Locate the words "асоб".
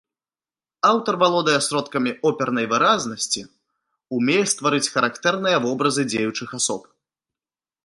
6.61-6.81